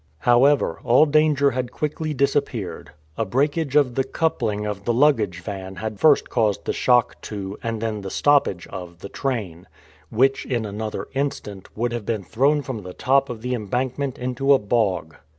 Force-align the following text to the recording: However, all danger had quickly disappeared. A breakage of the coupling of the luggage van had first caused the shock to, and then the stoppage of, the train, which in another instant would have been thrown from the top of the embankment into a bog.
However, 0.21 0.79
all 0.83 1.05
danger 1.05 1.51
had 1.51 1.71
quickly 1.71 2.11
disappeared. 2.11 2.89
A 3.19 3.23
breakage 3.23 3.75
of 3.75 3.93
the 3.93 4.03
coupling 4.03 4.65
of 4.65 4.83
the 4.83 4.93
luggage 4.93 5.41
van 5.41 5.75
had 5.75 5.99
first 5.99 6.27
caused 6.27 6.65
the 6.65 6.73
shock 6.73 7.21
to, 7.21 7.59
and 7.61 7.79
then 7.83 8.01
the 8.01 8.09
stoppage 8.09 8.65
of, 8.69 8.97
the 9.01 9.09
train, 9.09 9.67
which 10.09 10.43
in 10.43 10.65
another 10.65 11.07
instant 11.13 11.69
would 11.77 11.91
have 11.93 12.07
been 12.07 12.23
thrown 12.23 12.63
from 12.63 12.81
the 12.81 12.95
top 12.95 13.29
of 13.29 13.43
the 13.43 13.53
embankment 13.53 14.17
into 14.17 14.53
a 14.53 14.57
bog. 14.57 15.17